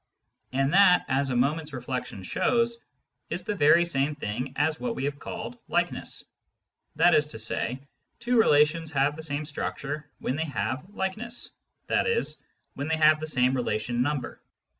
And 0.51 0.73
that, 0.73 1.05
as 1.09 1.29
a 1.29 1.35
moment's 1.35 1.73
reflection 1.73 2.23
shows, 2.23 2.83
is 3.29 3.43
the 3.43 3.53
very 3.53 3.85
same 3.85 4.15
thing 4.15 4.51
as 4.55 4.79
what 4.79 4.95
we 4.95 5.03
have 5.03 5.19
called" 5.19 5.59
likeness." 5.69 6.23
That 6.95 7.13
is 7.13 7.27
to 7.27 7.37
say, 7.37 7.77
two 8.19 8.39
relations 8.39 8.91
have 8.93 9.15
the 9.15 9.21
same 9.21 9.45
structure 9.45 10.09
when 10.17 10.35
they 10.35 10.45
have 10.45 10.89
likeness, 10.95 11.51
i.e. 11.87 12.21
when 12.73 12.87
they 12.87 12.97
have 12.97 13.19
the 13.19 13.27
same 13.27 13.53
relation 13.53 14.01
number. 14.01 14.41